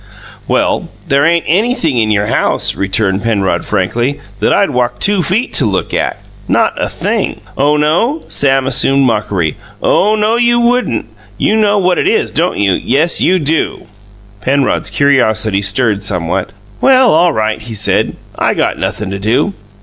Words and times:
"Well, 0.47 0.89
there 1.07 1.23
ain't 1.23 1.45
anything 1.47 1.99
in 1.99 2.09
your 2.09 2.25
house," 2.25 2.73
returned 2.75 3.21
Penrod 3.21 3.65
frankly, 3.65 4.19
"that 4.39 4.51
I'd 4.51 4.71
walk 4.71 4.97
two 4.97 5.21
feet 5.21 5.53
to 5.53 5.65
look 5.67 5.93
at 5.93 6.17
not 6.47 6.73
a 6.81 6.89
thing!" 6.89 7.39
"Oh, 7.55 7.77
no!" 7.77 8.23
Sam 8.27 8.65
assumed 8.65 9.05
mockery. 9.05 9.57
"Oh, 9.79 10.15
no, 10.15 10.37
you 10.37 10.59
wouldn't! 10.59 11.05
You 11.37 11.55
know 11.55 11.77
what 11.77 11.99
it 11.99 12.07
is, 12.07 12.31
don't 12.31 12.57
you? 12.57 12.71
Yes, 12.73 13.21
you 13.21 13.37
do!" 13.37 13.83
Penrod's 14.41 14.89
curiosity 14.89 15.61
stirred 15.61 16.01
somewhat. 16.01 16.49
"Well, 16.81 17.13
all 17.13 17.31
right," 17.31 17.61
he 17.61 17.75
said, 17.75 18.15
"I 18.35 18.55
got 18.55 18.79
nothin' 18.79 19.11
to 19.11 19.19
do. 19.19 19.53